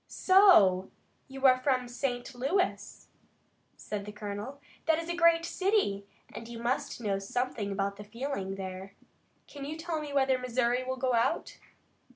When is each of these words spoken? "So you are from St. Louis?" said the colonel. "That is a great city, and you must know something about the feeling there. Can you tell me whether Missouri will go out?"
"So 0.07 0.89
you 1.27 1.45
are 1.45 1.59
from 1.59 1.87
St. 1.87 2.33
Louis?" 2.33 3.07
said 3.77 4.05
the 4.05 4.11
colonel. 4.11 4.59
"That 4.87 4.97
is 4.97 5.07
a 5.09 5.15
great 5.15 5.45
city, 5.45 6.07
and 6.33 6.47
you 6.47 6.57
must 6.57 7.01
know 7.01 7.19
something 7.19 7.71
about 7.71 7.97
the 7.97 8.03
feeling 8.03 8.55
there. 8.55 8.95
Can 9.45 9.63
you 9.63 9.77
tell 9.77 10.01
me 10.01 10.11
whether 10.11 10.39
Missouri 10.39 10.83
will 10.83 10.97
go 10.97 11.13
out?" 11.13 11.59